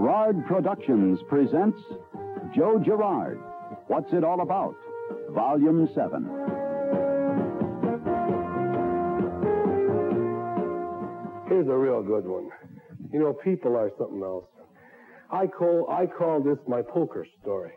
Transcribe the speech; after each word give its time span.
Girard 0.00 0.46
Productions 0.46 1.20
presents 1.28 1.78
Joe 2.56 2.82
Girard. 2.82 3.38
What's 3.88 4.10
it 4.14 4.24
all 4.24 4.40
about? 4.40 4.74
Volume 5.28 5.86
7. 5.94 6.24
Here's 11.48 11.68
a 11.68 11.76
real 11.76 12.02
good 12.02 12.24
one. 12.24 12.48
You 13.12 13.20
know, 13.20 13.34
people 13.34 13.76
are 13.76 13.90
something 13.98 14.22
else. 14.22 14.46
I 15.30 15.46
call 15.46 15.90
I 15.90 16.06
call 16.06 16.42
this 16.42 16.56
my 16.66 16.80
poker 16.80 17.26
story. 17.42 17.72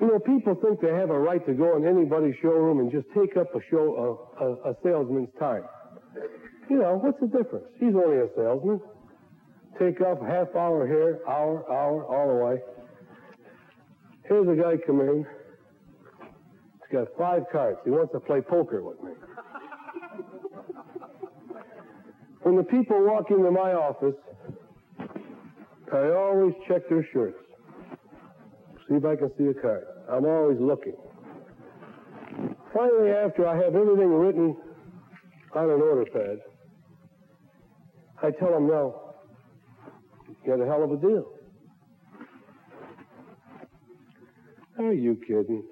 You 0.00 0.08
know, 0.08 0.18
people 0.18 0.56
think 0.56 0.80
they 0.80 0.92
have 0.92 1.10
a 1.10 1.18
right 1.18 1.46
to 1.46 1.54
go 1.54 1.76
in 1.76 1.86
anybody's 1.86 2.34
showroom 2.42 2.80
and 2.80 2.90
just 2.90 3.06
take 3.14 3.36
up 3.36 3.54
a 3.54 3.60
show 3.70 4.26
a, 4.40 4.44
a, 4.44 4.72
a 4.72 4.76
salesman's 4.82 5.30
time. 5.38 5.62
You 6.70 6.78
know, 6.78 7.00
what's 7.02 7.18
the 7.18 7.26
difference? 7.26 7.66
He's 7.80 7.94
only 7.96 8.18
a 8.18 8.28
salesman. 8.36 8.80
Take 9.76 10.00
off 10.00 10.20
half 10.20 10.54
hour 10.54 10.86
here, 10.86 11.18
hour, 11.26 11.64
hour, 11.68 12.04
all 12.04 12.28
the 12.28 12.44
way. 12.44 12.60
Here's 14.22 14.46
a 14.46 14.62
guy 14.62 14.76
come 14.86 15.00
in. 15.00 15.26
He's 16.20 16.92
got 16.98 17.08
five 17.18 17.42
cards. 17.50 17.78
He 17.84 17.90
wants 17.90 18.12
to 18.12 18.20
play 18.20 18.40
poker 18.40 18.84
with 18.84 19.02
me. 19.02 19.10
When 22.42 22.56
the 22.56 22.62
people 22.62 23.04
walk 23.04 23.30
into 23.30 23.50
my 23.50 23.72
office, 23.72 24.14
I 25.92 26.10
always 26.10 26.54
check 26.68 26.88
their 26.88 27.06
shirts. 27.12 27.38
See 28.88 28.94
if 28.94 29.04
I 29.04 29.16
can 29.16 29.32
see 29.36 29.48
a 29.48 29.54
card. 29.54 29.84
I'm 30.08 30.24
always 30.24 30.58
looking. 30.60 30.94
Finally, 32.72 33.10
after 33.10 33.48
I 33.48 33.56
have 33.56 33.74
everything 33.74 34.08
written 34.08 34.56
on 35.54 35.64
an 35.64 35.82
order 35.82 36.04
pad, 36.12 36.38
I 38.22 38.30
tell 38.32 38.54
him, 38.56 38.66
no, 38.66 39.14
you 40.28 40.34
got 40.46 40.60
a 40.62 40.66
hell 40.66 40.84
of 40.84 40.92
a 40.92 40.96
deal. 40.96 41.24
Are 44.78 44.92
you 44.92 45.16
kidding? 45.26 45.64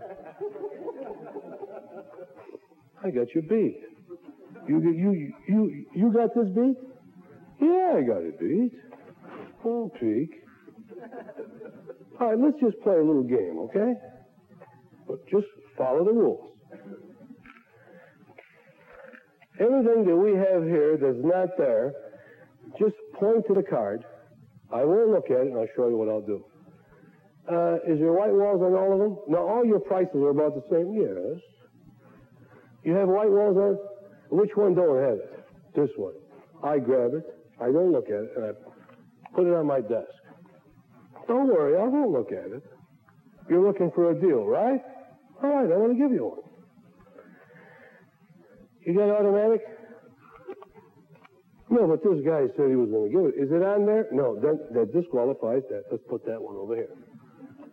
I 3.04 3.10
got 3.10 3.32
you 3.34 3.42
beat. 3.42 3.80
You, 4.68 4.80
you, 4.82 5.32
you, 5.48 5.86
you 5.94 6.12
got 6.12 6.34
this 6.34 6.48
beat? 6.54 6.76
Yeah, 7.60 7.94
I 7.96 8.02
got 8.02 8.22
it 8.22 8.38
beat. 8.38 8.72
Don't 9.64 9.92
peek. 9.94 10.42
All 12.20 12.28
right, 12.28 12.38
let's 12.38 12.60
just 12.60 12.78
play 12.82 12.96
a 12.96 13.04
little 13.04 13.22
game, 13.22 13.58
okay? 13.70 13.94
But 15.06 15.26
just 15.28 15.46
follow 15.76 16.04
the 16.04 16.12
rules. 16.12 16.50
Everything 19.60 20.04
that 20.06 20.16
we 20.16 20.32
have 20.32 20.62
here 20.64 20.96
that's 20.96 21.18
not 21.24 21.56
there, 21.58 21.92
just 22.78 22.94
point 23.14 23.44
to 23.48 23.54
the 23.54 23.62
card. 23.62 24.04
I 24.72 24.84
will 24.84 25.10
look 25.10 25.30
at 25.30 25.38
it 25.38 25.46
and 25.48 25.58
I'll 25.58 25.68
show 25.74 25.88
you 25.88 25.96
what 25.96 26.08
I'll 26.08 26.20
do. 26.20 26.44
Uh, 27.50 27.76
is 27.90 27.98
there 27.98 28.12
white 28.12 28.32
walls 28.32 28.60
on 28.60 28.74
all 28.74 28.92
of 28.92 28.98
them? 28.98 29.18
Now, 29.26 29.48
all 29.48 29.64
your 29.64 29.80
prices 29.80 30.14
are 30.16 30.30
about 30.30 30.54
the 30.54 30.62
same. 30.70 30.92
Yes. 30.92 31.40
You 32.84 32.92
have 32.94 33.08
white 33.08 33.30
walls 33.30 33.56
on? 33.56 33.78
Which 34.30 34.50
one 34.54 34.74
don't 34.74 35.02
have 35.02 35.18
it? 35.18 35.44
This 35.74 35.88
one. 35.96 36.14
I 36.62 36.78
grab 36.78 37.14
it. 37.14 37.24
I 37.60 37.66
don't 37.66 37.90
look 37.90 38.06
at 38.06 38.22
it, 38.22 38.32
and 38.36 38.44
I 38.44 38.50
put 39.34 39.46
it 39.46 39.54
on 39.54 39.66
my 39.66 39.80
desk. 39.80 40.12
Don't 41.26 41.48
worry, 41.48 41.76
I 41.78 41.84
won't 41.84 42.12
look 42.12 42.32
at 42.32 42.52
it. 42.52 42.62
You're 43.48 43.66
looking 43.66 43.90
for 43.94 44.10
a 44.10 44.14
deal, 44.14 44.44
right? 44.44 44.80
All 45.42 45.50
right, 45.50 45.72
I 45.72 45.76
want 45.76 45.92
to 45.92 45.98
give 45.98 46.12
you 46.12 46.24
one. 46.24 46.47
You 48.88 48.94
got 48.94 49.10
automatic? 49.10 49.60
No, 51.68 51.86
but 51.86 52.00
this 52.00 52.24
guy 52.24 52.48
said 52.56 52.72
he 52.72 52.80
was 52.80 52.88
going 52.88 53.04
to 53.04 53.12
give 53.12 53.24
it. 53.28 53.36
Is 53.36 53.52
it 53.52 53.60
on 53.60 53.84
there? 53.84 54.08
No, 54.12 54.40
that, 54.40 54.72
that 54.72 54.96
disqualifies 54.96 55.60
that. 55.68 55.84
Let's 55.92 56.02
put 56.08 56.24
that 56.24 56.40
one 56.40 56.56
over 56.56 56.74
here. 56.74 56.96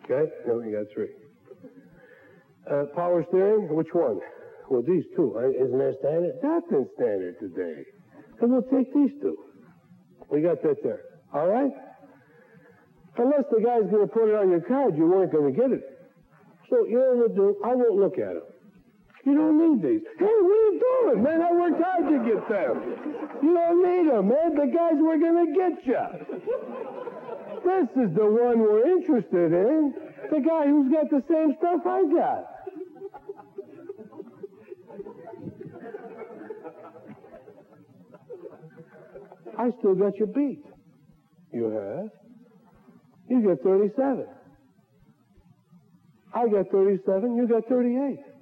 Okay? 0.03 0.27
Now 0.45 0.59
we 0.59 0.75
got 0.75 0.91
three. 0.93 1.15
Uh, 2.67 2.91
power 2.99 3.23
steering, 3.29 3.73
which 3.73 3.87
one? 3.93 4.19
Well, 4.67 4.83
these 4.83 5.07
two. 5.15 5.39
Isn't 5.39 5.79
that 5.79 5.95
standard? 6.03 6.35
Nothing 6.43 6.83
standard 6.99 7.39
today. 7.39 7.87
And 8.41 8.51
we'll 8.51 8.67
take 8.67 8.91
these 8.93 9.15
two. 9.21 9.37
We 10.27 10.41
got 10.41 10.61
that 10.63 10.83
there. 10.83 11.15
All 11.31 11.47
right? 11.47 11.71
Unless 13.15 13.47
the 13.55 13.63
guy's 13.63 13.87
going 13.87 14.03
to 14.03 14.11
put 14.11 14.27
it 14.27 14.35
on 14.35 14.51
your 14.51 14.67
card, 14.67 14.97
you 14.97 15.07
weren't 15.07 15.31
going 15.31 15.47
to 15.47 15.57
get 15.57 15.71
it. 15.71 16.11
So 16.69 16.83
you 16.83 16.99
know 16.99 17.23
what 17.23 17.35
do? 17.35 17.55
I 17.63 17.71
won't 17.73 17.95
look 17.95 18.19
at 18.19 18.35
them. 18.35 18.51
You 19.25 19.33
don't 19.33 19.57
need 19.57 19.81
these. 19.81 20.01
Hey, 20.19 20.25
what 20.25 20.29
are 20.29 20.65
you 20.69 20.81
doing, 21.01 21.23
man? 21.23 21.41
I 21.41 21.51
worked 21.51 21.81
hard 21.81 22.05
to 22.05 22.17
get 22.29 22.47
them. 22.47 22.75
You 23.41 23.53
don't 23.55 23.81
need 23.81 24.11
them, 24.11 24.27
man. 24.29 24.53
The 24.53 24.67
guys 24.67 24.97
were 25.01 25.17
going 25.17 25.45
to 25.45 25.51
get 25.51 25.85
you. 25.85 26.05
This 27.65 27.89
is 28.05 28.13
the 28.15 28.25
one 28.25 28.59
we're 28.59 28.85
interested 28.97 29.51
in. 29.51 29.93
The 30.29 30.39
guy 30.39 30.67
who's 30.67 30.91
got 30.93 31.09
the 31.09 31.23
same 31.27 31.55
stuff 31.57 31.81
I 31.85 32.03
got. 32.13 32.55
I 39.57 39.71
still 39.79 39.95
got 39.95 40.17
your 40.17 40.27
beat. 40.27 40.63
You 41.51 41.69
have? 41.71 42.11
You 43.27 43.41
get 43.41 43.63
37. 43.63 44.27
I 46.35 46.47
got 46.49 46.69
37, 46.69 47.35
you 47.37 47.47
got 47.47 47.65
38. 47.69 48.34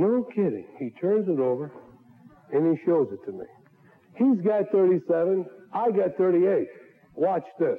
No 0.00 0.24
kidding. 0.34 0.66
He 0.78 0.88
turns 0.98 1.28
it 1.28 1.38
over 1.38 1.70
and 2.50 2.74
he 2.74 2.82
shows 2.86 3.08
it 3.12 3.22
to 3.26 3.32
me. 3.32 3.44
He's 4.16 4.40
got 4.40 4.70
37, 4.72 5.44
I 5.74 5.90
got 5.90 6.16
38. 6.16 6.68
Watch 7.16 7.44
this. 7.58 7.78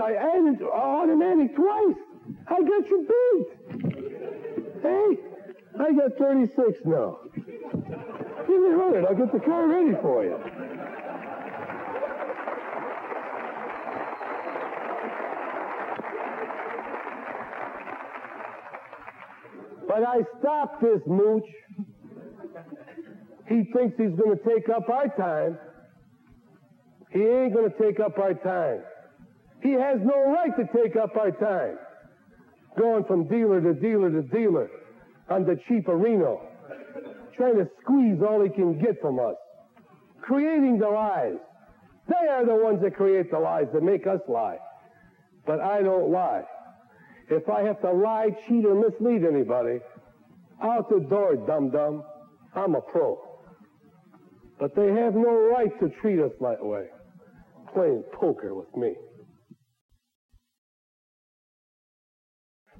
I 0.00 0.12
added 0.12 0.62
automatic 0.62 1.56
twice. 1.56 1.96
I 2.46 2.60
got 2.60 2.88
your 2.88 3.02
beat. 3.08 3.46
Hey, 4.82 5.16
I 5.80 5.92
got 5.94 6.18
36 6.18 6.78
now. 6.84 7.20
Give 7.34 7.46
me 7.46 8.68
a 8.68 8.76
minute. 8.76 9.04
I'll 9.08 9.16
get 9.16 9.32
the 9.32 9.40
car 9.40 9.66
ready 9.66 9.96
for 10.02 10.24
you. 10.24 10.38
But 19.98 20.06
I 20.06 20.18
stopped 20.38 20.80
this 20.80 21.00
mooch. 21.06 21.48
He 23.48 23.64
thinks 23.74 23.96
he's 23.98 24.16
going 24.16 24.38
to 24.38 24.44
take 24.44 24.68
up 24.68 24.88
our 24.88 25.08
time. 25.08 25.58
He 27.10 27.20
ain't 27.20 27.52
going 27.52 27.68
to 27.68 27.78
take 27.82 27.98
up 27.98 28.16
our 28.16 28.34
time. 28.34 28.82
He 29.60 29.72
has 29.72 29.98
no 30.00 30.30
right 30.30 30.52
to 30.56 30.66
take 30.72 30.94
up 30.94 31.16
our 31.16 31.32
time. 31.32 31.78
Going 32.78 33.04
from 33.06 33.26
dealer 33.26 33.60
to 33.60 33.74
dealer 33.74 34.10
to 34.10 34.22
dealer 34.22 34.70
on 35.28 35.44
the 35.44 35.58
cheap 35.66 35.88
Reno, 35.88 36.46
trying 37.36 37.56
to 37.56 37.68
squeeze 37.82 38.22
all 38.22 38.40
he 38.40 38.50
can 38.50 38.78
get 38.78 39.00
from 39.00 39.18
us, 39.18 39.34
creating 40.20 40.78
the 40.78 40.88
lies. 40.88 41.38
They 42.06 42.28
are 42.28 42.46
the 42.46 42.54
ones 42.54 42.82
that 42.82 42.94
create 42.94 43.32
the 43.32 43.40
lies 43.40 43.66
that 43.74 43.82
make 43.82 44.06
us 44.06 44.20
lie. 44.28 44.58
But 45.44 45.58
I 45.58 45.82
don't 45.82 46.12
lie. 46.12 46.44
If 47.30 47.48
I 47.48 47.62
have 47.62 47.80
to 47.82 47.92
lie, 47.92 48.28
cheat, 48.46 48.64
or 48.64 48.74
mislead 48.74 49.24
anybody, 49.24 49.80
out 50.62 50.88
the 50.88 51.00
door, 51.00 51.36
dum 51.36 51.70
dum. 51.70 52.02
I'm 52.54 52.74
a 52.74 52.80
pro. 52.80 53.18
But 54.58 54.74
they 54.74 54.88
have 54.88 55.14
no 55.14 55.50
right 55.54 55.70
to 55.80 55.88
treat 56.00 56.18
us 56.18 56.32
that 56.40 56.64
way, 56.64 56.86
playing 57.72 58.02
poker 58.12 58.54
with 58.54 58.74
me. 58.76 58.94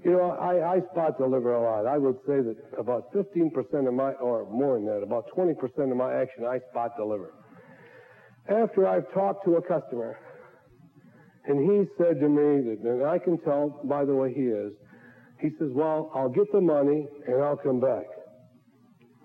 You 0.05 0.13
know, 0.13 0.31
I, 0.31 0.77
I 0.77 0.81
spot 0.93 1.19
deliver 1.19 1.55
a 1.55 1.63
lot. 1.63 1.87
I 1.87 1.99
would 1.99 2.17
say 2.27 2.41
that 2.41 2.57
about 2.79 3.13
15% 3.13 3.87
of 3.87 3.95
my, 3.95 4.13
or 4.13 4.49
more 4.51 4.77
than 4.77 4.87
that, 4.87 5.03
about 5.03 5.27
20% 5.37 5.55
of 5.91 5.97
my 5.97 6.15
action, 6.15 6.45
I 6.45 6.59
spot 6.71 6.93
deliver. 6.97 7.35
After 8.49 8.87
I've 8.87 9.13
talked 9.13 9.45
to 9.45 9.57
a 9.57 9.63
customer, 9.63 10.19
and 11.49 11.59
he 11.65 11.89
said 11.97 12.21
to 12.21 12.29
me 12.29 12.61
that, 12.69 12.79
and 12.85 13.07
I 13.07 13.19
can 13.19 13.39
tell 13.39 13.81
by 13.85 14.05
the 14.05 14.15
way 14.15 14.33
he 14.35 14.43
is, 14.43 14.73
he 15.41 15.49
says, 15.59 15.71
well, 15.73 16.13
I'll 16.15 16.29
get 16.29 16.53
the 16.53 16.61
money 16.61 17.09
and 17.27 17.43
I'll 17.43 17.57
come 17.57 17.81
back. 17.81 18.05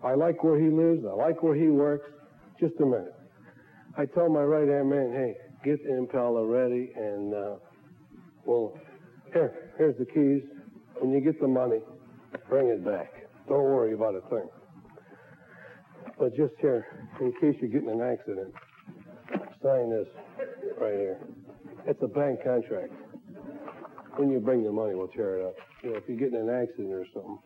I 0.04 0.14
like 0.14 0.42
where 0.44 0.60
he 0.60 0.70
lives. 0.70 1.04
I 1.06 1.14
like 1.14 1.44
where 1.44 1.56
he 1.56 1.68
works. 1.68 2.10
Just 2.60 2.75
a 2.81 2.86
minute. 2.86 3.14
I 3.98 4.06
tell 4.06 4.30
my 4.30 4.42
right 4.42 4.68
hand 4.68 4.90
man, 4.90 5.12
hey, 5.12 5.36
get 5.66 5.84
the 5.84 5.98
Impala 5.98 6.46
ready 6.46 6.92
and, 6.96 7.34
uh, 7.34 7.56
well, 8.46 8.80
here, 9.34 9.74
here's 9.78 9.98
the 9.98 10.06
keys. 10.06 10.44
When 11.00 11.12
you 11.12 11.20
get 11.20 11.42
the 11.42 11.48
money, 11.48 11.80
bring 12.48 12.68
it 12.68 12.86
back. 12.86 13.12
Don't 13.50 13.64
worry 13.64 13.94
about 13.94 14.16
a 14.16 14.22
thing. 14.30 14.48
But 16.18 16.36
just 16.38 16.54
here, 16.62 16.86
in 17.20 17.34
case 17.42 17.60
you 17.62 17.68
get 17.68 17.84
in 17.84 17.90
an 17.90 18.02
accident, 18.02 18.54
sign 19.62 19.90
this 19.90 20.08
right 20.80 20.94
here. 20.94 21.20
It's 21.86 22.02
a 22.02 22.08
bank 22.08 22.40
contract. 22.44 22.94
When 24.16 24.30
you 24.30 24.40
bring 24.40 24.64
the 24.64 24.72
money, 24.72 24.96
we'll 24.96 25.08
tear 25.10 25.40
it 25.40 25.46
up. 25.48 25.56
You 25.84 25.92
know, 25.92 25.98
if 25.98 26.08
you 26.08 26.16
get 26.18 26.30
in 26.30 26.36
an 26.36 26.50
accident 26.50 26.94
or 26.94 27.06
something, 27.14 27.40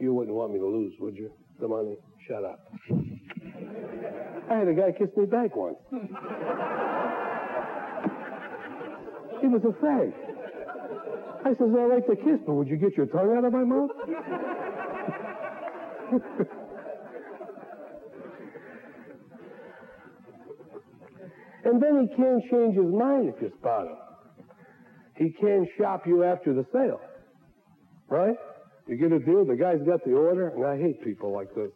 You 0.00 0.14
wouldn't 0.14 0.34
want 0.36 0.52
me 0.52 0.58
to 0.58 0.66
lose, 0.66 0.94
would 1.00 1.16
you? 1.16 1.30
The 1.60 1.68
money? 1.68 1.96
Shut 2.26 2.44
up. 2.44 2.60
I 4.50 4.54
had 4.54 4.68
a 4.68 4.74
guy 4.74 4.92
kiss 4.96 5.08
me 5.16 5.26
back 5.26 5.54
once. 5.56 5.76
He 9.40 9.46
was 9.46 9.62
a 9.64 9.72
fag. 9.84 10.12
I 11.44 11.50
says, 11.50 11.70
I 11.78 11.86
like 11.86 12.06
to 12.06 12.16
kiss, 12.16 12.40
but 12.46 12.54
would 12.54 12.68
you 12.68 12.76
get 12.76 12.96
your 12.96 13.06
tongue 13.06 13.36
out 13.36 13.44
of 13.44 13.52
my 13.52 13.64
mouth? 13.64 13.90
and 21.68 21.82
then 21.82 22.08
he 22.08 22.16
can't 22.16 22.42
change 22.50 22.76
his 22.76 22.86
mind 22.86 23.28
if 23.34 23.42
you 23.42 23.52
spot 23.58 23.86
him. 23.86 23.96
He 25.16 25.30
can't 25.38 25.68
shop 25.76 26.06
you 26.06 26.24
after 26.24 26.54
the 26.54 26.64
sale. 26.72 27.00
Right? 28.08 28.36
You 28.86 28.96
get 28.96 29.12
a 29.12 29.18
deal, 29.18 29.44
the 29.44 29.56
guy's 29.56 29.82
got 29.86 30.02
the 30.04 30.12
order, 30.12 30.48
and 30.48 30.64
I 30.64 30.78
hate 30.78 31.04
people 31.04 31.30
like 31.30 31.54
this. 31.54 31.70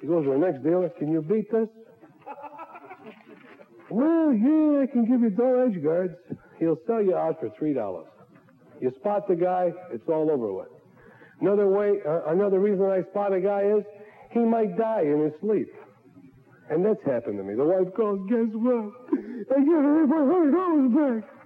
He 0.00 0.06
goes 0.06 0.24
to 0.24 0.30
the 0.30 0.38
next 0.38 0.62
dealer, 0.62 0.88
can 0.90 1.10
you 1.10 1.20
beat 1.20 1.50
this? 1.50 1.68
Well, 3.90 4.32
yeah, 4.32 4.82
I 4.82 4.86
can 4.86 5.06
give 5.06 5.20
you 5.20 5.30
door 5.30 5.66
edge 5.66 5.82
guards. 5.82 6.14
He'll 6.58 6.78
sell 6.86 7.02
you 7.02 7.16
out 7.16 7.40
for 7.40 7.50
three 7.58 7.72
dollars. 7.72 8.06
You 8.80 8.92
spot 9.00 9.26
the 9.28 9.36
guy, 9.36 9.72
it's 9.92 10.08
all 10.08 10.30
over 10.30 10.52
with. 10.52 10.68
Another 11.40 11.68
way, 11.68 11.94
uh, 12.06 12.32
another 12.32 12.60
reason 12.60 12.84
I 12.84 13.02
spot 13.10 13.32
a 13.32 13.40
guy 13.40 13.62
is 13.62 13.84
he 14.32 14.40
might 14.40 14.76
die 14.76 15.02
in 15.02 15.24
his 15.24 15.32
sleep, 15.40 15.68
and 16.70 16.84
that's 16.84 17.02
happened 17.04 17.38
to 17.38 17.44
me. 17.44 17.54
The 17.54 17.64
wife 17.64 17.94
calls, 17.94 18.20
guess 18.28 18.50
what? 18.52 18.92
I 19.50 19.58
got 19.60 19.82
her 19.82 20.06
hundred 20.06 20.52
dollars 20.52 21.22
back. 21.22 21.36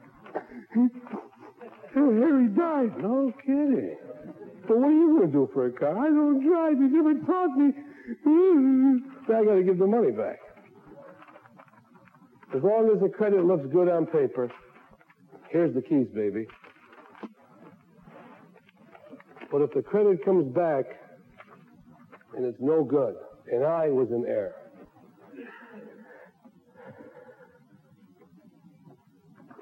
Harry 1.95 2.49
died. 2.49 3.03
No 3.03 3.33
kidding. 3.45 3.97
But 4.67 4.79
what 4.79 4.89
are 4.89 4.93
you 4.93 5.19
going 5.19 5.27
to 5.27 5.33
do 5.33 5.51
for 5.53 5.67
a 5.67 5.73
car? 5.73 5.99
I 5.99 6.07
don't 6.07 6.47
drive. 6.47 6.79
You 6.79 6.89
never 6.89 7.15
taught 7.27 7.57
me. 7.57 7.73
I 9.27 9.45
got 9.45 9.55
to 9.55 9.63
give 9.63 9.79
the 9.79 9.87
money 9.87 10.13
back. 10.13 10.39
As 12.55 12.63
long 12.63 12.91
as 12.95 13.01
the 13.01 13.09
credit 13.09 13.45
looks 13.45 13.67
good 13.73 13.89
on 13.89 14.07
paper, 14.07 14.51
here's 15.51 15.75
the 15.75 15.83
keys, 15.83 16.09
baby. 16.15 16.47
But 19.51 19.63
if 19.63 19.73
the 19.73 19.83
credit 19.83 20.25
comes 20.25 20.53
back 20.55 20.85
and 22.37 22.45
it's 22.45 22.61
no 22.61 22.85
good, 22.85 23.17
and 23.53 23.65
I 23.65 23.89
was 23.89 24.09
in 24.11 24.25
error, 24.27 24.55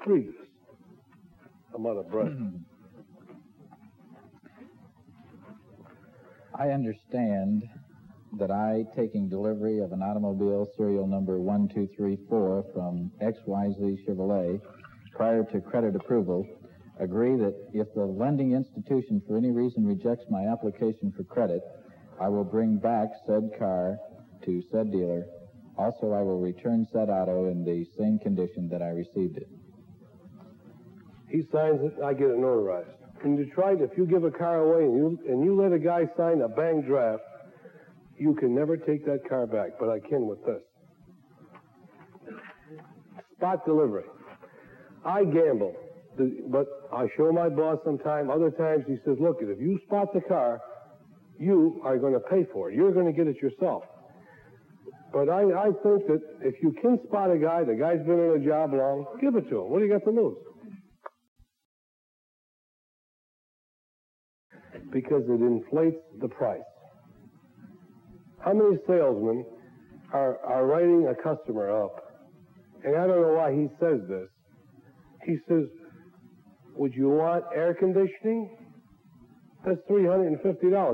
this. 0.07 0.35
I'm 1.75 1.85
out 1.85 1.97
of 1.97 2.09
breath. 2.09 2.27
Hmm. 2.27 2.57
I 6.57 6.69
understand 6.69 7.63
that 8.37 8.51
I, 8.51 8.83
taking 8.95 9.29
delivery 9.29 9.79
of 9.79 9.91
an 9.91 10.01
automobile 10.01 10.67
serial 10.77 11.07
number 11.07 11.39
1234 11.39 12.65
from 12.73 13.11
XYZ 13.21 14.05
Chevrolet 14.05 14.61
prior 15.15 15.43
to 15.51 15.61
credit 15.61 15.95
approval, 15.95 16.45
agree 16.99 17.37
that 17.37 17.55
if 17.73 17.87
the 17.95 18.05
lending 18.05 18.53
institution 18.53 19.21
for 19.27 19.37
any 19.37 19.51
reason 19.51 19.85
rejects 19.85 20.25
my 20.29 20.47
application 20.47 21.13
for 21.15 21.23
credit, 21.23 21.61
I 22.21 22.27
will 22.27 22.43
bring 22.43 22.77
back 22.77 23.07
said 23.25 23.51
car 23.57 23.97
to 24.45 24.61
said 24.71 24.91
dealer. 24.91 25.25
Also, 25.77 26.11
I 26.11 26.21
will 26.21 26.41
return 26.41 26.85
said 26.91 27.09
auto 27.09 27.49
in 27.49 27.63
the 27.63 27.85
same 27.97 28.19
condition 28.19 28.67
that 28.69 28.81
I 28.81 28.89
received 28.89 29.37
it. 29.37 29.47
He 31.29 31.43
signs 31.51 31.79
it, 31.81 31.93
I 32.03 32.13
get 32.13 32.29
it 32.29 32.37
notarized. 32.37 32.89
In 33.23 33.35
Detroit, 33.35 33.81
if 33.81 33.97
you 33.97 34.05
give 34.05 34.23
a 34.23 34.31
car 34.31 34.61
away 34.61 34.85
and 34.85 34.95
you, 34.95 35.19
and 35.27 35.43
you 35.43 35.61
let 35.61 35.73
a 35.73 35.79
guy 35.79 36.07
sign 36.17 36.41
a 36.41 36.47
bank 36.47 36.85
draft, 36.85 37.23
you 38.17 38.33
can 38.35 38.55
never 38.55 38.77
take 38.77 39.05
that 39.05 39.27
car 39.29 39.45
back, 39.45 39.71
but 39.79 39.89
I 39.89 39.99
can 39.99 40.25
with 40.25 40.39
this. 40.45 40.61
Spot 43.37 43.65
delivery. 43.65 44.03
I 45.05 45.23
gamble, 45.23 45.75
but 46.47 46.65
I 46.91 47.07
show 47.15 47.31
my 47.31 47.47
boss 47.47 47.77
sometime. 47.85 48.29
Other 48.29 48.51
times 48.51 48.83
he 48.87 48.97
says, 49.05 49.17
look, 49.19 49.37
if 49.41 49.59
you 49.59 49.79
spot 49.85 50.13
the 50.13 50.21
car, 50.21 50.61
you 51.39 51.79
are 51.85 51.97
going 51.97 52.13
to 52.13 52.19
pay 52.19 52.45
for 52.51 52.69
it. 52.69 52.75
You're 52.75 52.91
going 52.91 53.05
to 53.05 53.13
get 53.13 53.27
it 53.27 53.37
yourself. 53.37 53.83
But 55.13 55.29
I, 55.29 55.41
I 55.41 55.65
think 55.65 56.07
that 56.07 56.21
if 56.41 56.61
you 56.61 56.75
can 56.81 56.99
spot 57.07 57.31
a 57.31 57.37
guy, 57.37 57.63
the 57.63 57.75
guy's 57.75 58.05
been 58.05 58.19
in 58.19 58.41
a 58.41 58.45
job 58.45 58.73
long, 58.73 59.05
give 59.21 59.35
it 59.35 59.49
to 59.49 59.61
him. 59.61 59.69
What 59.69 59.79
do 59.79 59.85
you 59.85 59.91
got 59.91 60.03
to 60.03 60.11
lose? 60.11 60.37
Because 64.91 65.23
it 65.27 65.41
inflates 65.41 66.01
the 66.19 66.27
price. 66.27 66.61
How 68.39 68.53
many 68.53 68.77
salesmen 68.87 69.45
are, 70.13 70.39
are 70.39 70.65
writing 70.65 71.07
a 71.07 71.15
customer 71.21 71.83
up? 71.83 72.09
And 72.83 72.95
I 72.95 73.05
don't 73.05 73.21
know 73.21 73.33
why 73.33 73.51
he 73.51 73.67
says 73.79 73.99
this. 74.07 74.29
He 75.25 75.37
says, 75.47 75.65
Would 76.75 76.93
you 76.93 77.09
want 77.09 77.43
air 77.53 77.73
conditioning? 77.73 78.57
That's 79.65 79.79
$350. 79.89 80.41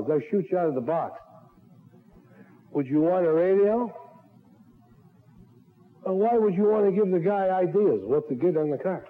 That 0.08 0.20
shoot 0.30 0.44
you 0.50 0.58
out 0.58 0.68
of 0.68 0.74
the 0.74 0.80
box. 0.80 1.20
Would 2.72 2.86
you 2.86 3.00
want 3.00 3.24
a 3.24 3.32
radio? 3.32 3.94
Well, 6.04 6.16
why 6.16 6.36
would 6.36 6.54
you 6.54 6.64
want 6.64 6.86
to 6.86 6.92
give 6.92 7.10
the 7.10 7.20
guy 7.20 7.48
ideas 7.48 8.00
what 8.02 8.28
to 8.28 8.34
get 8.34 8.56
on 8.56 8.70
the 8.70 8.78
car? 8.78 9.04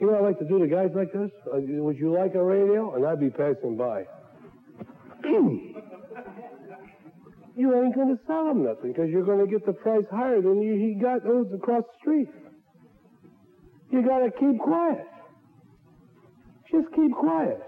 You 0.00 0.06
know, 0.06 0.14
I 0.16 0.20
like 0.20 0.38
to 0.38 0.46
do 0.46 0.58
to 0.58 0.66
guys 0.66 0.88
like 0.94 1.12
this. 1.12 1.30
Uh, 1.46 1.60
would 1.60 1.98
you 1.98 2.10
like 2.16 2.34
a 2.34 2.42
radio? 2.42 2.94
And 2.94 3.06
I'd 3.06 3.20
be 3.20 3.28
passing 3.28 3.76
by. 3.76 4.04
you 5.24 5.76
ain't 7.56 7.94
going 7.94 8.16
to 8.16 8.18
sell 8.26 8.50
him 8.50 8.64
nothing 8.64 8.92
because 8.92 9.10
you're 9.10 9.26
going 9.26 9.44
to 9.44 9.46
get 9.46 9.66
the 9.66 9.74
price 9.74 10.06
higher 10.10 10.40
than 10.40 10.62
you, 10.62 10.72
he 10.72 10.94
got 10.94 11.22
those 11.22 11.52
across 11.52 11.84
the 11.84 11.98
street. 12.00 12.28
You 13.90 14.02
got 14.02 14.20
to 14.20 14.30
keep 14.30 14.58
quiet. 14.58 15.06
Just 16.70 16.86
keep 16.94 17.12
quiet. 17.12 17.60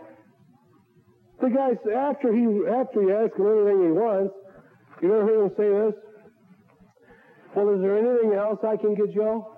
The 1.42 1.50
guy, 1.50 1.72
after 1.92 2.32
he 2.32 2.46
after 2.70 3.02
you 3.02 3.12
ask 3.12 3.36
him 3.36 3.46
anything 3.46 3.82
he 3.82 3.90
wants, 3.90 4.32
you 5.02 5.12
ever 5.12 5.26
hear 5.26 5.42
him 5.42 5.50
say 5.58 5.68
this? 5.68 5.94
Well, 7.54 7.74
is 7.74 7.82
there 7.82 7.98
anything 7.98 8.32
else 8.32 8.60
I 8.64 8.76
can 8.76 8.94
get, 8.94 9.12
Joe? 9.12 9.51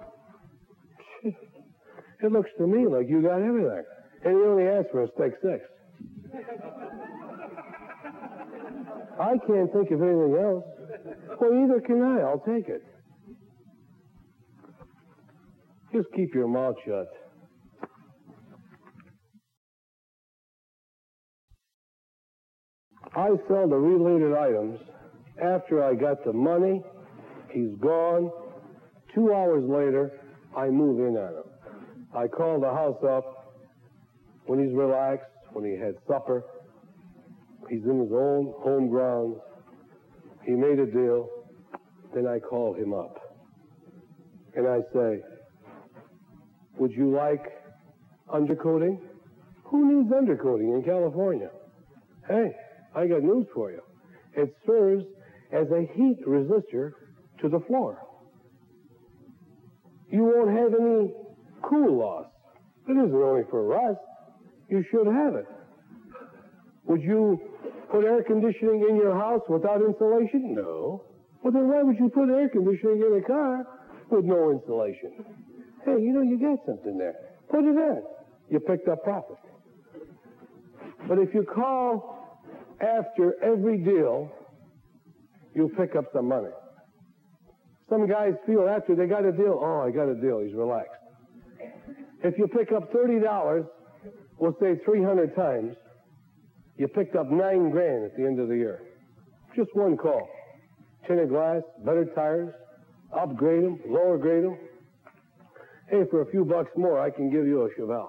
It 2.22 2.32
looks 2.32 2.50
to 2.58 2.66
me 2.66 2.86
like 2.86 3.08
you 3.08 3.22
got 3.22 3.42
everything. 3.42 3.84
And 4.24 4.36
he 4.38 4.44
only 4.44 4.64
asked 4.64 4.90
for 4.90 5.02
a 5.02 5.08
steak 5.14 5.32
six. 5.42 5.64
I 9.20 9.36
can't 9.46 9.72
think 9.72 9.90
of 9.90 10.02
anything 10.02 10.36
else. 10.40 10.64
Well, 11.40 11.64
either 11.64 11.80
can 11.80 12.02
I. 12.02 12.20
I'll 12.20 12.42
take 12.46 12.68
it. 12.68 12.82
Just 15.92 16.08
keep 16.16 16.34
your 16.34 16.48
mouth 16.48 16.74
shut. 16.84 17.08
I 23.16 23.28
sell 23.46 23.68
the 23.68 23.76
related 23.76 24.36
items 24.36 24.80
after 25.40 25.84
I 25.84 25.94
got 25.94 26.24
the 26.24 26.32
money. 26.32 26.82
He's 27.50 27.76
gone. 27.80 28.30
Two 29.14 29.32
hours 29.32 29.62
later, 29.68 30.20
I 30.56 30.68
move 30.68 30.98
in 30.98 31.16
on 31.16 31.34
him. 31.34 31.53
I 32.16 32.28
call 32.28 32.60
the 32.60 32.70
house 32.70 33.02
up 33.08 33.56
when 34.46 34.64
he's 34.64 34.74
relaxed, 34.74 35.30
when 35.52 35.64
he 35.64 35.72
had 35.72 35.94
supper. 36.06 36.44
He's 37.68 37.82
in 37.84 38.00
his 38.00 38.12
own 38.12 38.54
home 38.58 38.88
grounds. 38.88 39.38
He 40.44 40.52
made 40.52 40.78
a 40.78 40.86
deal. 40.86 41.28
Then 42.14 42.26
I 42.26 42.38
call 42.38 42.74
him 42.74 42.92
up. 42.92 43.16
And 44.54 44.68
I 44.68 44.80
say, 44.92 45.22
Would 46.78 46.92
you 46.92 47.10
like 47.10 47.42
undercoating? 48.32 49.00
Who 49.64 50.02
needs 50.02 50.12
undercoating 50.12 50.76
in 50.76 50.84
California? 50.84 51.50
Hey, 52.28 52.52
I 52.94 53.06
got 53.06 53.22
news 53.22 53.46
for 53.52 53.72
you. 53.72 53.82
It 54.34 54.54
serves 54.66 55.04
as 55.52 55.66
a 55.70 55.88
heat 55.94 56.18
resistor 56.26 56.92
to 57.40 57.48
the 57.48 57.60
floor. 57.66 57.98
You 60.10 60.22
won't 60.22 60.56
have 60.56 60.74
any 60.80 61.12
cool 61.68 61.98
loss. 61.98 62.26
It 62.88 62.92
isn't 62.92 63.14
only 63.14 63.44
for 63.50 63.66
rust. 63.66 64.00
You 64.68 64.84
should 64.90 65.06
have 65.06 65.34
it. 65.34 65.46
Would 66.86 67.02
you 67.02 67.40
put 67.90 68.04
air 68.04 68.22
conditioning 68.22 68.86
in 68.88 68.96
your 68.96 69.16
house 69.16 69.42
without 69.48 69.80
insulation? 69.80 70.54
No. 70.54 71.04
Well, 71.42 71.52
then 71.52 71.68
why 71.68 71.82
would 71.82 71.98
you 71.98 72.08
put 72.08 72.28
air 72.28 72.48
conditioning 72.48 73.02
in 73.06 73.22
a 73.22 73.26
car 73.26 73.66
with 74.10 74.24
no 74.24 74.50
insulation? 74.50 75.24
Hey, 75.84 76.00
you 76.00 76.12
know, 76.12 76.22
you 76.22 76.38
got 76.38 76.64
something 76.66 76.98
there. 76.98 77.14
Put 77.50 77.64
it 77.64 77.76
in. 77.76 78.02
You 78.50 78.60
picked 78.60 78.88
up 78.88 79.02
profit. 79.04 79.36
But 81.08 81.18
if 81.18 81.34
you 81.34 81.44
call 81.44 82.38
after 82.80 83.34
every 83.42 83.78
deal, 83.78 84.30
you'll 85.54 85.70
pick 85.70 85.96
up 85.96 86.04
some 86.12 86.28
money. 86.28 86.50
Some 87.90 88.08
guys 88.08 88.32
feel 88.46 88.66
after 88.68 88.94
they 88.94 89.06
got 89.06 89.24
a 89.24 89.32
deal, 89.32 89.60
oh, 89.60 89.84
I 89.86 89.90
got 89.90 90.08
a 90.08 90.14
deal, 90.14 90.40
he's 90.40 90.54
relaxed. 90.54 91.03
If 92.24 92.38
you 92.38 92.48
pick 92.48 92.72
up 92.72 92.90
$30, 92.90 93.66
we'll 94.38 94.56
say 94.58 94.80
300 94.82 95.36
times, 95.36 95.76
you 96.78 96.88
picked 96.88 97.14
up 97.16 97.30
nine 97.30 97.70
grand 97.70 98.04
at 98.04 98.16
the 98.16 98.24
end 98.24 98.40
of 98.40 98.48
the 98.48 98.56
year. 98.56 98.80
Just 99.54 99.68
one 99.74 99.98
call. 99.98 100.26
Tinted 101.06 101.28
glass, 101.28 101.60
better 101.84 102.06
tires, 102.14 102.54
upgrade 103.14 103.62
them, 103.62 103.78
lower 103.86 104.16
grade 104.16 104.44
them. 104.44 104.58
Hey, 105.90 106.00
for 106.10 106.22
a 106.22 106.30
few 106.30 106.46
bucks 106.46 106.70
more, 106.78 106.98
I 106.98 107.10
can 107.10 107.30
give 107.30 107.46
you 107.46 107.66
a 107.66 107.68
Chevelle 107.78 108.08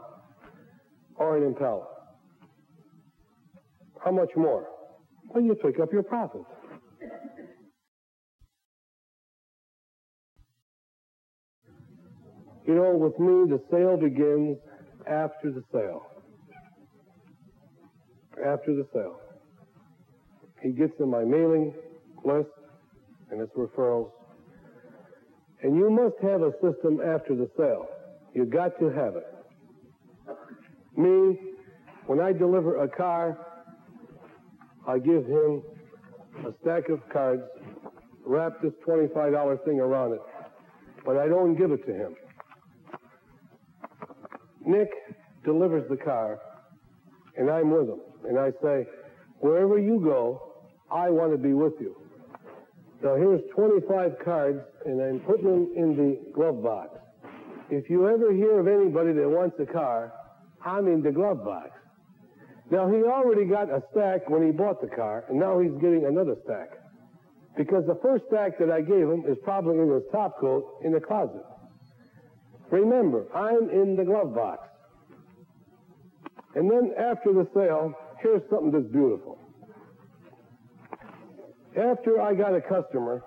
or 1.17 1.35
an 1.35 1.43
Impala. 1.43 1.85
How 4.03 4.11
much 4.11 4.29
more? 4.37 4.65
Well, 5.27 5.43
you 5.43 5.55
pick 5.55 5.77
up 5.81 5.91
your 5.91 6.03
profits. 6.03 6.45
You 12.67 12.73
know, 12.73 12.95
with 12.95 13.19
me, 13.19 13.45
the 13.47 13.61
sale 13.69 13.95
begins 13.97 14.57
after 15.07 15.51
the 15.51 15.63
sale. 15.71 16.07
After 18.43 18.75
the 18.75 18.87
sale. 18.91 19.19
He 20.61 20.71
gets 20.71 20.93
in 20.99 21.09
my 21.09 21.23
mailing 21.23 21.73
list 22.23 22.49
and 23.29 23.39
its 23.39 23.53
referrals. 23.55 24.09
And 25.61 25.75
you 25.75 25.89
must 25.89 26.15
have 26.23 26.41
a 26.41 26.51
system 26.53 27.01
after 27.01 27.35
the 27.35 27.49
sale. 27.55 27.87
You 28.33 28.45
got 28.45 28.77
to 28.79 28.89
have 28.89 29.15
it. 29.15 29.27
Me, 30.97 31.37
when 32.07 32.19
I 32.19 32.33
deliver 32.33 32.83
a 32.83 32.87
car, 32.87 33.37
I 34.87 34.97
give 34.97 35.25
him 35.25 35.61
a 36.45 36.53
stack 36.61 36.89
of 36.89 36.99
cards, 37.09 37.43
wrap 38.25 38.53
this 38.61 38.73
$25 38.87 39.65
thing 39.65 39.79
around 39.79 40.13
it, 40.13 40.21
but 41.05 41.17
I 41.17 41.27
don't 41.27 41.55
give 41.55 41.71
it 41.71 41.85
to 41.85 41.93
him. 41.93 42.15
Nick 44.65 44.89
delivers 45.43 45.87
the 45.89 45.97
car, 45.97 46.39
and 47.37 47.49
I'm 47.49 47.69
with 47.71 47.89
him. 47.89 48.01
And 48.27 48.39
I 48.39 48.51
say, 48.61 48.87
wherever 49.39 49.77
you 49.77 49.99
go, 50.03 50.53
I 50.91 51.09
want 51.09 51.31
to 51.31 51.37
be 51.37 51.53
with 51.53 51.73
you. 51.79 51.95
So 53.01 53.15
here's 53.15 53.41
25 53.55 54.13
cards, 54.23 54.59
and 54.85 55.01
I'm 55.01 55.19
putting 55.21 55.45
them 55.45 55.71
in 55.75 55.95
the 55.95 56.31
glove 56.33 56.63
box. 56.63 56.97
If 57.69 57.89
you 57.89 58.07
ever 58.07 58.31
hear 58.31 58.59
of 58.59 58.67
anybody 58.67 59.13
that 59.13 59.29
wants 59.29 59.57
a 59.59 59.65
car, 59.65 60.13
I'm 60.63 60.87
in 60.87 61.01
the 61.01 61.11
glove 61.11 61.43
box. 61.43 61.71
Now, 62.71 62.89
he 62.89 63.03
already 63.03 63.45
got 63.45 63.69
a 63.69 63.83
stack 63.91 64.29
when 64.29 64.43
he 64.45 64.51
bought 64.51 64.81
the 64.81 64.87
car, 64.87 65.25
and 65.29 65.39
now 65.39 65.59
he's 65.59 65.73
getting 65.73 66.05
another 66.05 66.35
stack. 66.45 66.79
Because 67.55 67.85
the 67.85 67.99
first 68.01 68.25
stack 68.27 68.57
that 68.59 68.71
I 68.71 68.81
gave 68.81 69.07
him 69.07 69.23
is 69.27 69.37
probably 69.43 69.77
in 69.79 69.89
his 69.89 70.03
top 70.11 70.39
coat 70.39 70.79
in 70.83 70.91
the 70.91 70.99
closet. 70.99 71.45
Remember, 72.71 73.25
I'm 73.33 73.69
in 73.69 73.95
the 73.95 74.03
glove 74.03 74.33
box. 74.33 74.67
And 76.55 76.69
then 76.69 76.93
after 76.97 77.33
the 77.33 77.47
sale, 77.53 77.93
here's 78.21 78.41
something 78.49 78.71
that's 78.71 78.91
beautiful. 78.91 79.37
After 81.77 82.21
I 82.21 82.33
got 82.33 82.55
a 82.55 82.61
customer, 82.61 83.23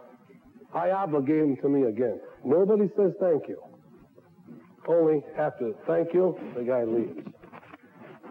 I 0.74 0.90
obligate 0.90 1.42
him 1.42 1.56
to 1.58 1.68
me 1.68 1.88
again. 1.88 2.20
Nobody 2.44 2.88
says 2.96 3.12
thank 3.20 3.48
you. 3.48 3.62
Only 4.86 5.22
after 5.36 5.72
thank 5.86 6.14
you, 6.14 6.38
the 6.56 6.62
guy 6.62 6.84
leaves. 6.84 7.28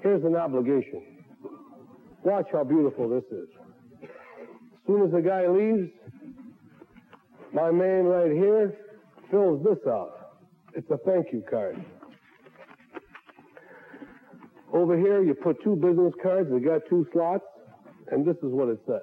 Here's 0.02 0.24
an 0.24 0.36
obligation. 0.36 1.04
Watch 2.24 2.48
how 2.52 2.64
beautiful 2.64 3.08
this 3.10 3.24
is. 3.32 3.48
As 4.04 4.10
soon 4.88 5.04
as 5.06 5.12
the 5.12 5.22
guy 5.22 5.48
leaves, 5.48 5.90
my 7.54 7.70
man 7.72 8.06
right 8.06 8.32
here 8.32 8.76
fills 9.30 9.64
this 9.64 9.78
out. 9.88 10.27
It's 10.78 10.92
a 10.92 10.98
thank 11.00 11.34
you 11.34 11.44
card. 11.50 11.84
Over 14.72 14.96
here, 14.96 15.24
you 15.24 15.34
put 15.34 15.58
two 15.64 15.76
business 15.76 16.14
cards. 16.22 16.52
They 16.52 16.60
got 16.60 16.82
two 16.88 17.08
slots, 17.12 17.46
and 18.12 18.24
this 18.24 18.38
is 18.38 18.54
what 18.54 18.70
it 18.70 18.78
says. 18.86 19.02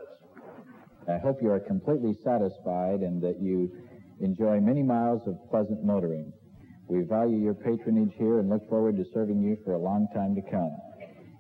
I 1.09 1.19
hope 1.19 1.43
you 1.43 1.51
are 1.51 1.59
completely 1.59 2.17
satisfied 2.23 3.01
and 3.01 3.21
that 3.23 3.43
you 3.43 3.73
enjoy 4.21 4.61
many 4.61 4.85
miles 4.85 5.27
of 5.27 5.35
pleasant 5.51 5.83
motoring. 5.83 6.33
We 6.87 7.03
value 7.03 7.39
your 7.39 7.55
patronage 7.55 8.13
here 8.19 8.39
and 8.39 8.49
look 8.49 8.69
forward 8.69 8.97
to 8.97 9.05
serving 9.13 9.43
you 9.43 9.59
for 9.65 9.73
a 9.73 9.79
long 9.79 10.07
time 10.15 10.37
to 10.37 10.43
come. 10.49 10.77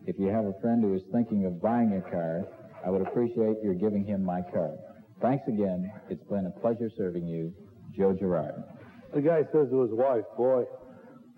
If 0.04 0.18
you 0.18 0.26
have 0.34 0.46
a 0.46 0.60
friend 0.60 0.82
who 0.82 0.94
is 0.94 1.02
thinking 1.12 1.46
of 1.46 1.62
buying 1.62 1.94
a 1.94 2.10
car, 2.10 2.42
I 2.84 2.90
would 2.90 3.02
appreciate 3.02 3.62
your 3.62 3.74
giving 3.74 4.04
him 4.04 4.24
my 4.24 4.40
card. 4.52 4.78
Thanks 5.22 5.46
again. 5.46 5.92
It's 6.10 6.24
been 6.24 6.46
a 6.46 6.60
pleasure 6.60 6.90
serving 6.98 7.24
you, 7.24 7.54
Joe 7.96 8.12
Girard. 8.18 8.73
The 9.14 9.20
guy 9.20 9.42
says 9.52 9.68
to 9.70 9.82
his 9.82 9.92
wife, 9.92 10.24
Boy, 10.36 10.64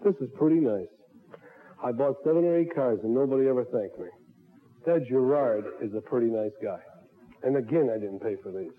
this 0.02 0.14
is 0.20 0.30
pretty 0.38 0.60
nice. 0.60 0.88
I 1.84 1.92
bought 1.92 2.16
seven 2.24 2.44
or 2.44 2.58
eight 2.58 2.74
cars 2.74 2.98
and 3.02 3.14
nobody 3.14 3.48
ever 3.48 3.64
thanked 3.64 3.98
me. 3.98 4.06
That 4.86 5.06
Girard 5.08 5.64
is 5.82 5.92
a 5.94 6.00
pretty 6.00 6.28
nice 6.28 6.52
guy. 6.62 6.78
And 7.42 7.56
again, 7.56 7.90
I 7.94 7.98
didn't 7.98 8.20
pay 8.20 8.36
for 8.42 8.50
these. 8.50 8.72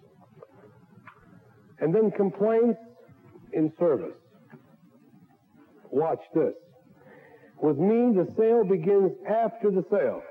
And 1.80 1.94
then 1.94 2.10
complaints 2.12 2.80
in 3.54 3.72
service. 3.78 4.16
Watch 5.92 6.22
this. 6.34 6.54
With 7.62 7.78
me, 7.78 8.14
the 8.16 8.28
sale 8.38 8.64
begins 8.64 9.12
after 9.28 9.70
the 9.70 9.84
sale. 9.92 10.22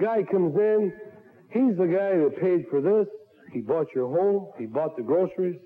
Guy 0.00 0.24
comes 0.30 0.54
in, 0.56 0.92
he's 1.50 1.76
the 1.76 1.86
guy 1.86 2.16
that 2.18 2.38
paid 2.40 2.66
for 2.70 2.80
this. 2.80 3.06
He 3.52 3.60
bought 3.60 3.86
your 3.94 4.08
home, 4.08 4.50
he 4.58 4.66
bought 4.66 4.96
the 4.96 5.02
groceries. 5.02 5.58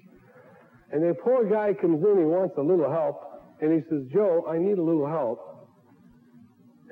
And 0.92 1.02
the 1.02 1.14
poor 1.14 1.48
guy 1.48 1.74
comes 1.74 2.02
in, 2.04 2.18
he 2.18 2.24
wants 2.24 2.54
a 2.58 2.62
little 2.62 2.90
help, 2.90 3.22
and 3.60 3.72
he 3.72 3.88
says, 3.88 4.02
Joe, 4.12 4.44
I 4.48 4.58
need 4.58 4.78
a 4.78 4.82
little 4.82 5.06
help. 5.06 5.68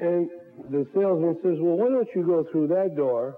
And 0.01 0.31
the 0.71 0.87
salesman 0.95 1.37
says, 1.43 1.57
well, 1.61 1.77
why 1.77 1.89
don't 1.89 2.09
you 2.15 2.23
go 2.23 2.45
through 2.53 2.69
that 2.69 2.95
door 2.97 3.37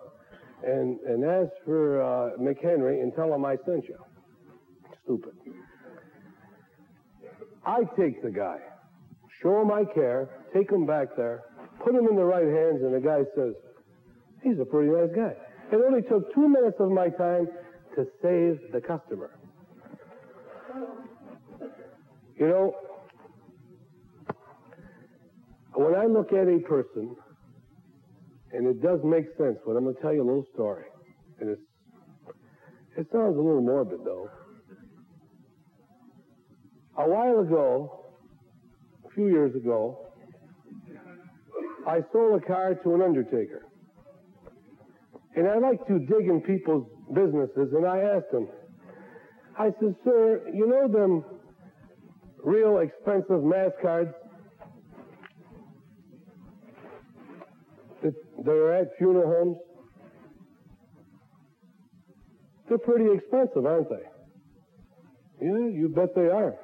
and, 0.63 0.99
and 1.01 1.25
ask 1.25 1.51
for 1.65 2.03
uh, 2.03 2.37
McHenry 2.39 3.03
and 3.03 3.15
tell 3.15 3.33
him 3.33 3.45
I 3.45 3.57
sent 3.65 3.85
you. 3.89 3.97
Stupid. 5.05 5.33
I 7.65 7.81
take 7.99 8.23
the 8.23 8.31
guy, 8.31 8.59
show 9.43 9.63
him 9.63 9.71
I 9.71 9.85
care, 9.85 10.29
take 10.53 10.71
him 10.71 10.87
back 10.87 11.09
there, 11.17 11.43
put 11.85 11.95
him 11.95 12.07
in 12.09 12.17
the 12.17 12.25
right 12.25 12.47
hands, 12.47 12.83
and 12.83 12.95
the 12.95 13.01
guy 13.01 13.21
says, 13.37 13.55
he's 14.43 14.59
a 14.59 14.65
pretty 14.65 14.91
nice 14.91 15.11
guy. 15.15 15.35
It 15.73 15.81
only 15.87 16.03
took 16.03 16.35
two 16.35 16.49
minutes 16.49 16.77
of 16.81 16.91
my 16.91 17.09
time 17.09 17.49
to 17.97 18.07
save 18.23 18.73
the 18.73 18.81
customer. 18.81 19.31
You 22.37 22.49
know, 22.49 22.75
when 25.75 25.95
I 25.95 26.07
look 26.07 26.33
at 26.33 26.49
a 26.49 26.59
person, 26.67 27.17
and 28.53 28.67
it 28.67 28.83
does 28.83 29.01
make 29.05 29.27
sense, 29.39 29.59
but 29.65 29.77
I'm 29.77 29.85
going 29.85 29.95
to 29.95 30.01
tell 30.01 30.13
you 30.13 30.23
a 30.23 30.25
little 30.25 30.47
story. 30.55 30.85
And 31.41 31.51
it's, 31.51 31.61
it 32.97 33.07
sounds 33.13 33.37
a 33.37 33.41
little 33.41 33.63
morbid, 33.63 34.01
though. 34.05 34.29
A 36.99 37.09
while 37.09 37.39
ago, 37.41 38.05
a 39.07 39.15
few 39.15 39.29
years 39.29 39.55
ago, 39.55 40.07
I 41.87 42.01
sold 42.13 42.43
a 42.43 42.47
car 42.47 42.75
to 42.75 42.95
an 42.95 43.03
undertaker. 43.03 43.67
And 45.37 45.47
I 45.49 45.59
like 45.59 45.87
to 45.87 45.99
dig 46.01 46.29
in 46.29 46.43
people's 46.45 46.87
businesses, 47.15 47.73
and 47.73 47.87
I 47.87 48.01
asked 48.01 48.33
him, 48.33 48.49
I 49.61 49.71
said, 49.79 49.95
sir, 50.05 50.41
you 50.55 50.67
know 50.67 50.89
them 50.89 51.23
real 52.43 52.79
expensive 52.79 53.45
mass 53.45 53.73
cards 53.83 54.15
they're 58.43 58.75
at 58.75 58.97
funeral 58.97 59.29
homes? 59.29 59.57
They're 62.69 62.79
pretty 62.79 63.13
expensive, 63.13 63.67
aren't 63.67 63.91
they? 63.91 64.07
Yeah, 65.43 65.69
you 65.69 65.93
bet 65.95 66.15
they 66.15 66.29
are. 66.29 66.55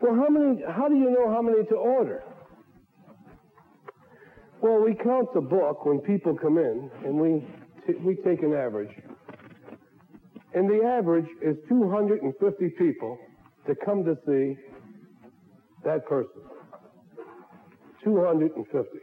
Well, 0.00 0.14
how 0.14 0.28
many, 0.28 0.62
how 0.62 0.88
do 0.88 0.94
you 0.94 1.10
know 1.10 1.28
how 1.28 1.42
many 1.42 1.64
to 1.64 1.74
order? 1.74 2.22
Well, 4.60 4.78
we 4.84 4.94
count 4.94 5.34
the 5.34 5.40
book 5.40 5.84
when 5.84 5.98
people 6.00 6.36
come 6.36 6.58
in, 6.58 6.88
and 7.04 7.18
we, 7.18 7.44
t- 7.84 7.98
we 8.00 8.14
take 8.14 8.44
an 8.44 8.52
average. 8.54 8.94
And 10.54 10.68
the 10.70 10.84
average 10.84 11.28
is 11.42 11.56
250 11.68 12.70
people 12.78 13.18
to 13.66 13.74
come 13.84 14.04
to 14.04 14.16
see 14.26 14.56
that 15.84 16.06
person. 16.06 16.42
250. 18.04 18.98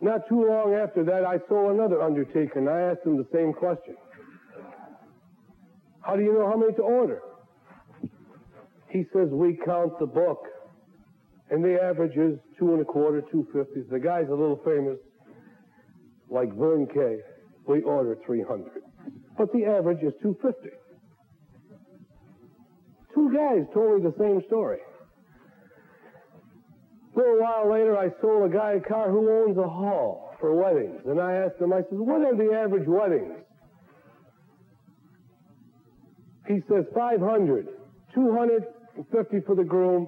Not 0.00 0.28
too 0.28 0.46
long 0.46 0.74
after 0.74 1.02
that, 1.04 1.24
I 1.24 1.38
saw 1.48 1.70
another 1.70 2.02
undertaker, 2.02 2.58
and 2.58 2.68
I 2.68 2.92
asked 2.92 3.04
him 3.04 3.16
the 3.16 3.26
same 3.32 3.52
question. 3.52 3.96
How 6.02 6.14
do 6.16 6.22
you 6.22 6.32
know 6.32 6.48
how 6.48 6.56
many 6.56 6.72
to 6.74 6.82
order? 6.82 7.20
He 8.88 9.04
says, 9.12 9.28
we 9.30 9.58
count 9.64 9.98
the 9.98 10.06
book. 10.06 10.40
And 11.50 11.64
the 11.64 11.82
average 11.82 12.16
is 12.16 12.38
two 12.58 12.72
and 12.74 12.82
a 12.82 12.84
quarter, 12.84 13.22
two 13.32 13.46
fifties. 13.52 13.86
The 13.90 13.98
guy's 13.98 14.28
a 14.28 14.34
little 14.34 14.60
famous, 14.64 14.98
like 16.30 16.52
Vern 16.54 16.86
K, 16.86 17.18
We 17.66 17.82
order 17.82 18.16
300. 18.24 18.82
But 19.36 19.52
the 19.52 19.64
average 19.64 20.02
is 20.02 20.12
250. 20.22 20.68
Two 23.14 23.32
guys 23.34 23.66
told 23.74 24.02
me 24.02 24.10
the 24.10 24.16
same 24.18 24.42
story. 24.46 24.78
A 27.14 27.18
little 27.18 27.40
while 27.40 27.70
later, 27.70 27.96
I 27.98 28.08
sold 28.20 28.50
a 28.50 28.54
guy 28.54 28.74
a 28.74 28.80
car 28.80 29.10
who 29.10 29.28
owns 29.28 29.58
a 29.58 29.68
hall 29.68 30.36
for 30.40 30.54
weddings. 30.54 31.00
And 31.06 31.20
I 31.20 31.32
asked 31.34 31.60
him, 31.60 31.72
I 31.72 31.80
said, 31.88 31.98
what 31.98 32.22
are 32.22 32.36
the 32.36 32.54
average 32.54 32.86
weddings? 32.86 33.34
He 36.46 36.60
says 36.68 36.84
500, 36.94 37.68
250 38.14 39.40
for 39.46 39.54
the 39.54 39.64
groom, 39.64 40.06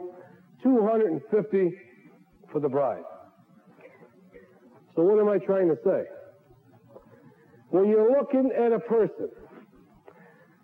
250 0.62 1.71
for 2.50 2.61
the 2.61 2.69
bride. 2.69 3.03
So 4.97 5.02
what 5.02 5.18
am 5.20 5.28
I 5.28 5.38
trying 5.38 5.68
to 5.68 5.76
say? 5.85 6.02
When 7.70 7.88
you're 7.88 8.11
looking 8.11 8.50
at 8.56 8.73
a 8.73 8.80
person, 8.80 9.28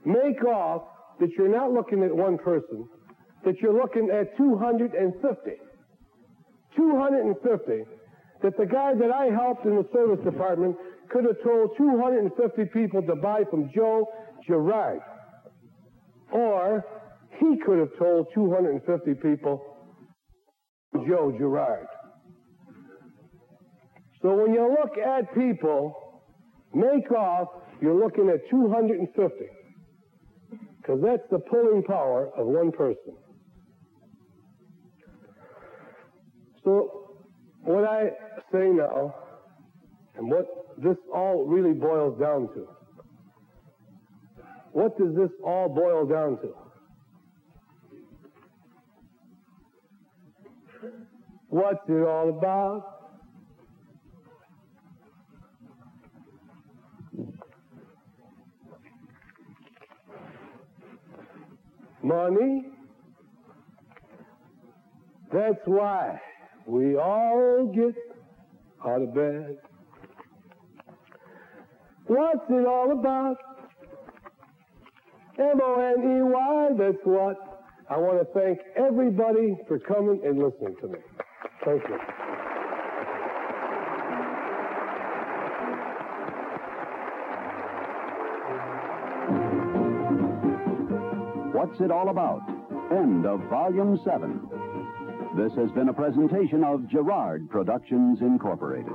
make 0.05 0.43
off 0.45 0.83
that 1.21 1.31
you're 1.39 1.49
not 1.49 1.73
looking 1.73 2.03
at 2.03 2.15
one 2.15 2.37
person, 2.39 2.89
that 3.45 3.57
you're 3.61 3.77
looking 3.77 4.11
at 4.11 4.37
250. 4.37 5.51
250 6.77 7.85
that 8.43 8.57
the 8.59 8.67
guy 8.67 8.93
that 8.95 9.11
I 9.11 9.27
helped 9.27 9.65
in 9.65 9.77
the 9.77 9.89
service 9.93 10.23
department 10.25 10.77
could 11.09 11.25
have 11.25 11.43
told 11.43 11.71
250 11.79 12.65
people 12.67 13.03
to 13.03 13.17
buy 13.17 13.45
from 13.51 13.71
Joe 13.75 14.07
Girard. 14.47 15.01
Or 16.33 16.85
he 17.39 17.57
could 17.65 17.79
have 17.79 17.97
told 17.99 18.27
250 18.35 19.15
people 19.15 19.63
Joe 21.07 21.35
Girard. 21.39 21.87
So 24.27 24.35
when 24.35 24.53
you 24.53 24.69
look 24.69 24.99
at 24.99 25.33
people, 25.37 26.21
make 26.75 27.13
off, 27.13 27.47
you're 27.81 27.95
looking 27.95 28.29
at 28.29 28.41
250. 28.51 29.35
Because 30.79 31.01
that's 31.01 31.23
the 31.31 31.39
pulling 31.39 31.85
power 31.85 32.33
of 32.37 32.45
one 32.45 32.73
person. 32.73 33.15
So 36.65 37.19
what 37.63 37.85
I 37.85 38.09
say 38.51 38.69
now, 38.71 39.15
and 40.17 40.29
what 40.29 40.47
this 40.77 40.97
all 41.15 41.45
really 41.45 41.75
boils 41.75 42.19
down 42.19 42.49
to, 42.55 42.67
what 44.73 44.99
does 44.99 45.15
this 45.15 45.31
all 45.45 45.69
boil 45.69 46.05
down 46.05 46.41
to? 46.41 46.53
What's 51.49 51.89
it 51.89 52.03
all 52.03 52.31
about? 52.31 52.96
Money. 62.03 62.67
That's 65.33 65.61
why 65.65 66.21
we 66.67 66.97
all 66.97 67.73
get 67.75 67.95
out 68.87 69.03
of 69.03 69.15
bed. 69.15 69.59
What's 72.07 72.45
it 72.49 72.67
all 72.67 72.93
about? 72.93 73.37
M-O-N-E-Y, 75.39 76.69
that's 76.79 77.05
what. 77.05 77.37
I 77.89 77.99
want 77.99 78.19
to 78.19 78.41
thank 78.41 78.59
everybody 78.77 79.57
for 79.69 79.79
coming 79.79 80.21
and 80.25 80.39
listening 80.39 80.77
to 80.81 80.89
me. 80.89 80.99
Thank 81.65 81.83
you. 81.89 82.26
What's 91.67 91.81
It 91.81 91.91
All 91.91 92.11
About? 92.11 92.43
End 92.93 93.27
of 93.27 93.41
Volume 93.51 93.99
7. 94.05 94.49
This 95.37 95.53
has 95.57 95.69
been 95.73 95.89
a 95.89 95.93
presentation 95.93 96.63
of 96.63 96.89
Girard 96.89 97.51
Productions, 97.51 98.21
Incorporated. 98.21 98.93